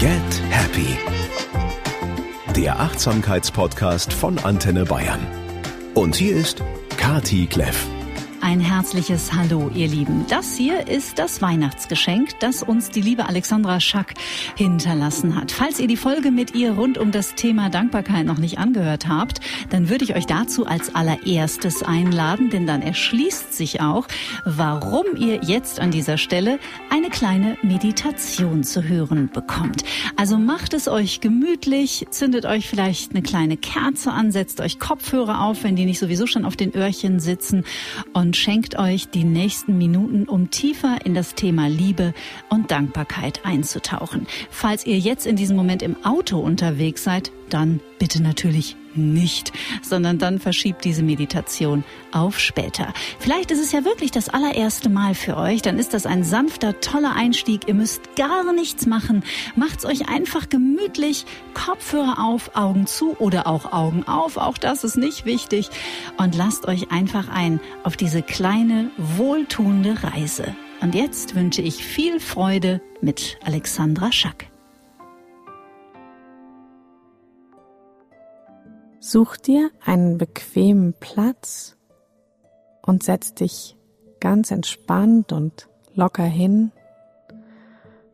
[0.00, 0.96] Get Happy.
[2.56, 5.20] Der Achtsamkeitspodcast von Antenne Bayern.
[5.92, 6.62] Und hier ist
[6.96, 7.86] Kati Kleff.
[8.42, 10.24] Ein herzliches Hallo, ihr Lieben.
[10.30, 14.14] Das hier ist das Weihnachtsgeschenk, das uns die liebe Alexandra Schack
[14.56, 15.52] hinterlassen hat.
[15.52, 19.40] Falls ihr die Folge mit ihr rund um das Thema Dankbarkeit noch nicht angehört habt,
[19.68, 24.08] dann würde ich euch dazu als allererstes einladen, denn dann erschließt sich auch,
[24.46, 29.84] warum ihr jetzt an dieser Stelle eine kleine Meditation zu hören bekommt.
[30.16, 35.42] Also macht es euch gemütlich, zündet euch vielleicht eine kleine Kerze an, setzt euch Kopfhörer
[35.42, 37.64] auf, wenn die nicht sowieso schon auf den Öhrchen sitzen
[38.14, 42.14] und und schenkt euch die nächsten Minuten, um tiefer in das Thema Liebe
[42.48, 44.28] und Dankbarkeit einzutauchen.
[44.50, 50.18] Falls ihr jetzt in diesem Moment im Auto unterwegs seid, dann bitte natürlich nicht, sondern
[50.18, 52.92] dann verschiebt diese Meditation auf später.
[53.18, 56.80] Vielleicht ist es ja wirklich das allererste Mal für euch, dann ist das ein sanfter,
[56.80, 57.68] toller Einstieg.
[57.68, 59.22] Ihr müsst gar nichts machen.
[59.56, 61.24] Macht's euch einfach gemütlich,
[61.54, 65.70] Kopfhörer auf, Augen zu oder auch Augen auf, auch das ist nicht wichtig
[66.16, 70.54] und lasst euch einfach ein auf diese kleine, wohltuende Reise.
[70.80, 74.49] Und jetzt wünsche ich viel Freude mit Alexandra Schack.
[79.12, 81.76] Such dir einen bequemen Platz
[82.80, 83.76] und setz dich
[84.20, 86.70] ganz entspannt und locker hin.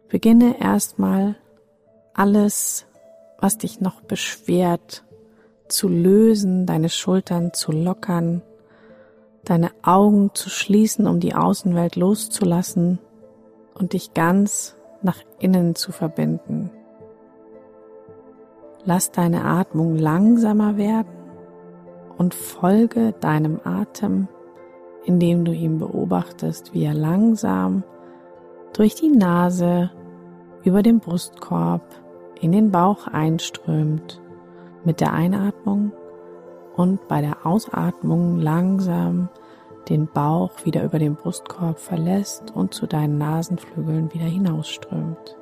[0.08, 1.36] Beginne erstmal
[2.14, 2.86] alles,
[3.38, 5.04] was dich noch beschwert,
[5.68, 8.40] zu lösen, deine Schultern zu lockern,
[9.44, 13.00] deine Augen zu schließen, um die Außenwelt loszulassen
[13.74, 16.70] und dich ganz nach innen zu verbinden.
[18.88, 21.10] Lass deine Atmung langsamer werden
[22.16, 24.28] und folge deinem Atem,
[25.04, 27.82] indem du ihn beobachtest, wie er langsam
[28.74, 29.90] durch die Nase
[30.62, 31.82] über den Brustkorb
[32.40, 34.22] in den Bauch einströmt
[34.84, 35.90] mit der Einatmung
[36.76, 39.28] und bei der Ausatmung langsam
[39.88, 45.36] den Bauch wieder über den Brustkorb verlässt und zu deinen Nasenflügeln wieder hinausströmt.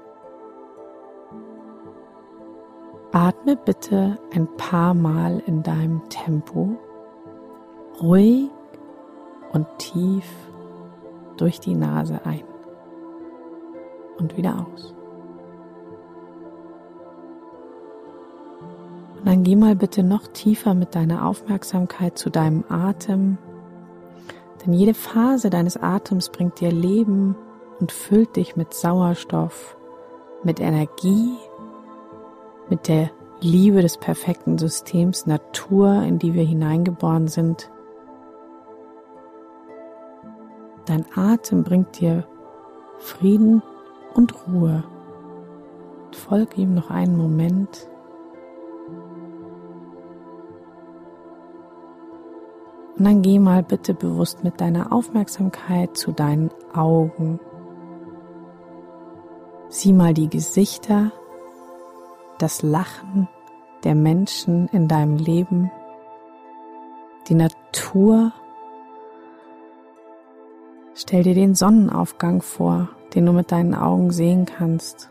[3.24, 6.76] Atme bitte ein paar Mal in deinem Tempo
[8.02, 8.50] ruhig
[9.50, 10.26] und tief
[11.38, 12.44] durch die Nase ein
[14.18, 14.94] und wieder aus.
[19.16, 23.38] Und dann geh mal bitte noch tiefer mit deiner Aufmerksamkeit zu deinem Atem,
[24.62, 27.36] denn jede Phase deines Atems bringt dir Leben
[27.80, 29.78] und füllt dich mit Sauerstoff,
[30.42, 31.38] mit Energie
[32.68, 33.10] mit der
[33.40, 37.70] Liebe des perfekten Systems Natur, in die wir hineingeboren sind.
[40.86, 42.26] Dein Atem bringt dir
[42.98, 43.62] Frieden
[44.14, 44.84] und Ruhe.
[46.12, 47.88] Folge ihm noch einen Moment.
[52.96, 57.40] Und dann geh mal bitte bewusst mit deiner Aufmerksamkeit zu deinen Augen.
[59.68, 61.12] Sieh mal die Gesichter
[62.44, 63.26] das Lachen
[63.84, 65.72] der Menschen in deinem Leben,
[67.26, 68.32] die Natur.
[70.94, 75.08] Stell dir den Sonnenaufgang vor, den du mit deinen Augen sehen kannst,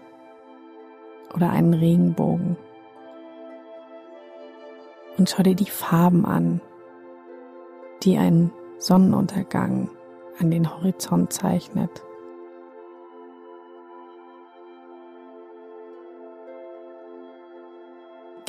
[1.34, 2.56] oder einen Regenbogen.
[5.18, 6.62] Und schau dir die Farben an,
[8.04, 9.90] die ein Sonnenuntergang
[10.38, 12.04] an den Horizont zeichnet.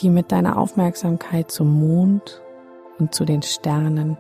[0.04, 2.42] Geh mit deiner Aufmerksamkeit zum Mond
[2.98, 4.18] und zu den Sternen.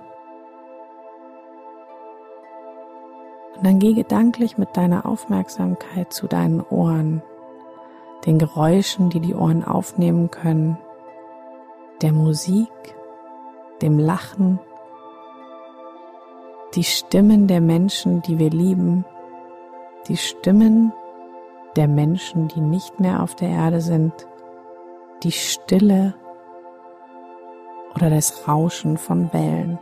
[3.54, 7.22] Und dann geh gedanklich mit deiner Aufmerksamkeit zu deinen Ohren,
[8.24, 10.78] den Geräuschen, die die Ohren aufnehmen können,
[12.00, 12.72] der Musik,
[13.82, 14.60] dem Lachen,
[16.76, 19.04] die Stimmen der Menschen, die wir lieben,
[20.08, 20.94] die Stimmen
[21.76, 24.26] der Menschen, die nicht mehr auf der Erde sind
[25.24, 26.14] die Stille
[27.94, 29.78] oder das Rauschen von Wellen.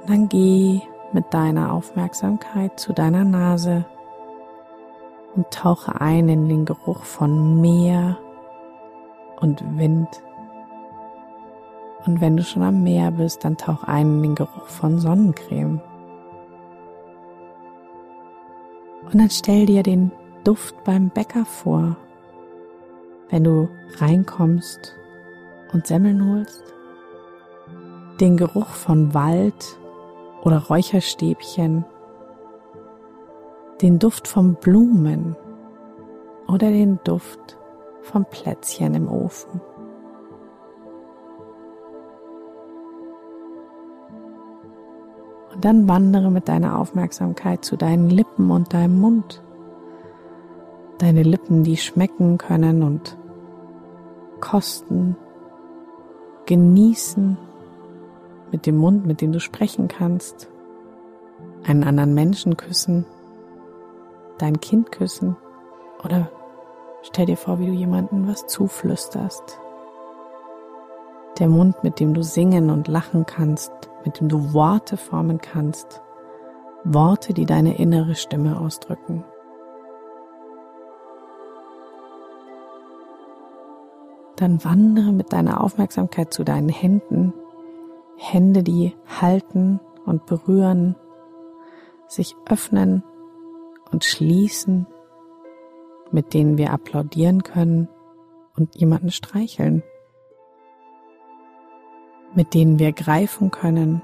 [0.00, 0.80] Und dann geh
[1.12, 3.84] mit deiner Aufmerksamkeit zu deiner Nase
[5.34, 8.18] und tauche ein in den Geruch von Meer
[9.40, 10.08] und Wind.
[12.06, 15.80] Und wenn du schon am Meer bist, dann tauch ein in den Geruch von Sonnencreme.
[19.12, 20.12] Und dann stell dir den
[20.44, 21.96] Duft beim Bäcker vor,
[23.28, 23.68] wenn du
[23.98, 24.94] reinkommst
[25.72, 26.62] und Semmeln holst.
[28.20, 29.78] Den Geruch von Wald
[30.42, 31.84] oder Räucherstäbchen
[33.80, 35.36] den Duft von Blumen
[36.46, 37.56] oder den Duft
[38.02, 39.60] vom Plätzchen im Ofen.
[45.60, 49.42] Dann wandere mit deiner Aufmerksamkeit zu deinen Lippen und deinem Mund.
[50.98, 53.16] Deine Lippen, die schmecken können und
[54.40, 55.16] kosten,
[56.46, 57.36] genießen
[58.50, 60.48] mit dem Mund, mit dem du sprechen kannst,
[61.64, 63.04] einen anderen Menschen küssen,
[64.38, 65.36] dein Kind küssen
[66.02, 66.30] oder
[67.02, 69.60] stell dir vor, wie du jemandem was zuflüsterst.
[71.38, 76.02] Der Mund, mit dem du singen und lachen kannst, mit dem du Worte formen kannst,
[76.84, 79.24] Worte, die deine innere Stimme ausdrücken.
[84.36, 87.34] Dann wandere mit deiner Aufmerksamkeit zu deinen Händen,
[88.16, 90.96] Hände, die halten und berühren,
[92.08, 93.04] sich öffnen
[93.92, 94.86] und schließen,
[96.10, 97.88] mit denen wir applaudieren können
[98.56, 99.82] und jemanden streicheln,
[102.34, 104.02] mit denen wir greifen können,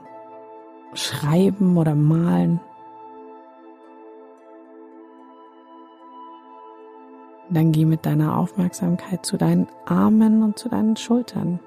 [0.95, 2.61] schreiben oder malen.
[7.49, 11.61] Dann geh mit deiner Aufmerksamkeit zu deinen Armen und zu deinen Schultern.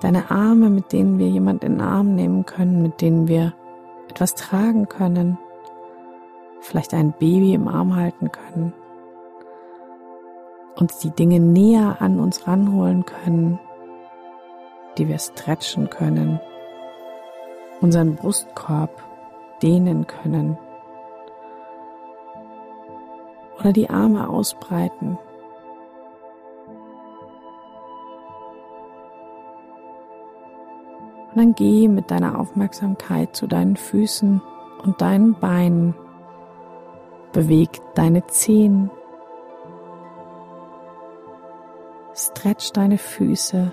[0.00, 3.54] Deine Arme, mit denen wir jemand in den Arm nehmen können, mit denen wir
[4.08, 5.38] etwas tragen können,
[6.60, 8.72] vielleicht ein Baby im Arm halten können,
[10.76, 13.58] uns die Dinge näher an uns ranholen können,
[14.98, 16.40] die wir stretchen können,
[17.80, 19.02] unseren Brustkorb
[19.62, 20.58] dehnen können
[23.58, 25.18] oder die Arme ausbreiten.
[31.30, 34.42] Und dann geh mit deiner Aufmerksamkeit zu deinen Füßen
[34.82, 35.94] und deinen Beinen.
[37.32, 38.90] Beweg deine Zehen.
[42.14, 43.72] Stretch deine Füße.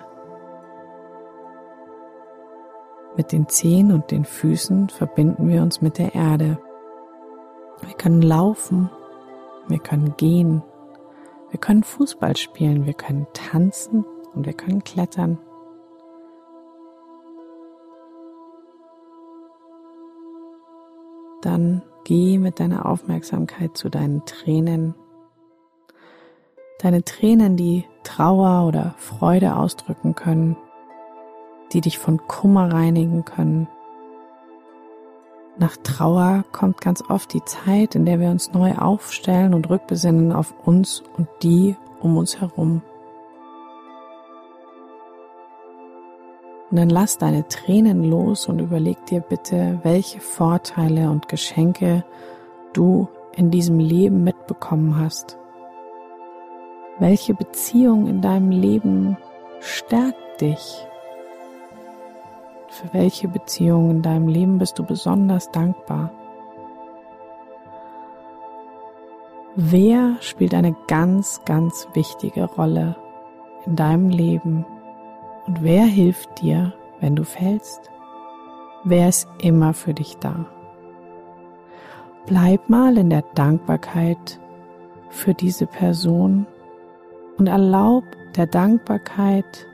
[3.20, 6.58] Mit den Zehen und den Füßen verbinden wir uns mit der Erde.
[7.82, 8.90] Wir können laufen,
[9.68, 10.64] wir können gehen,
[11.50, 15.38] wir können Fußball spielen, wir können tanzen und wir können klettern.
[21.42, 24.96] Dann geh mit deiner Aufmerksamkeit zu deinen Tränen.
[26.80, 30.56] Deine Tränen, die Trauer oder Freude ausdrücken können,
[31.74, 33.68] die dich von Kummer reinigen können.
[35.58, 40.32] Nach Trauer kommt ganz oft die Zeit, in der wir uns neu aufstellen und rückbesinnen
[40.32, 42.82] auf uns und die um uns herum.
[46.72, 52.06] Und dann lass deine Tränen los und überleg dir bitte, welche Vorteile und Geschenke
[52.74, 55.38] du in diesem Leben mitbekommen hast.
[57.00, 59.18] Welche Beziehung in deinem Leben
[59.62, 60.86] stärkt dich?
[62.70, 66.12] Für welche Beziehung in deinem Leben bist du besonders dankbar?
[69.56, 72.96] Wer spielt eine ganz, ganz wichtige Rolle
[73.66, 74.66] in deinem Leben?
[75.48, 77.90] Und wer hilft dir, wenn du fällst?
[78.84, 80.46] Wer ist immer für dich da?
[82.28, 84.40] Bleib mal in der Dankbarkeit
[85.10, 86.46] für diese Person
[87.38, 88.04] und erlaub
[88.36, 89.68] der Dankbarkeit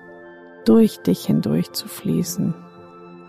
[0.64, 2.56] durch dich hindurch zu fließen,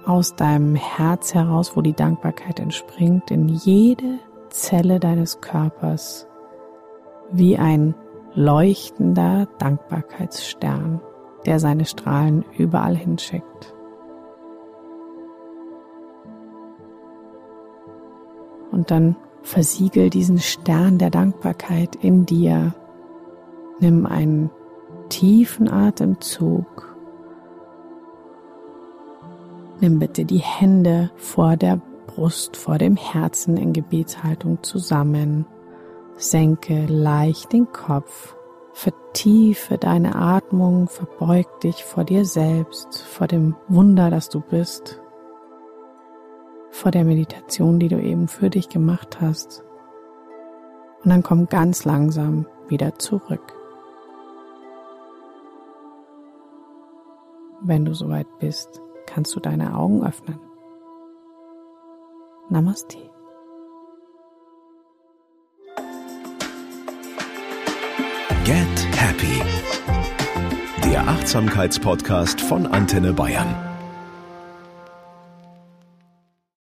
[0.06, 6.26] aus deinem Herz heraus, wo die Dankbarkeit entspringt, in jede Zelle deines Körpers,
[7.32, 7.94] wie ein
[8.34, 11.00] leuchtender Dankbarkeitsstern
[11.44, 13.74] der seine Strahlen überall hinschickt.
[18.72, 22.74] Und dann versiegel diesen Stern der Dankbarkeit in dir.
[23.78, 24.50] Nimm einen
[25.08, 26.95] tiefen Atemzug.
[29.80, 35.46] Nimm bitte die Hände vor der Brust, vor dem Herzen in Gebetshaltung zusammen.
[36.16, 38.36] Senke leicht den Kopf
[38.76, 45.00] Vertiefe deine Atmung, verbeug dich vor dir selbst, vor dem Wunder, das du bist,
[46.68, 49.64] vor der Meditation, die du eben für dich gemacht hast.
[51.02, 53.54] Und dann komm ganz langsam wieder zurück.
[57.62, 60.38] Wenn du soweit bist, kannst du deine Augen öffnen.
[62.48, 62.98] Namaste.
[68.44, 69.42] Get Happy.
[70.84, 73.75] Der Achtsamkeitspodcast von Antenne Bayern.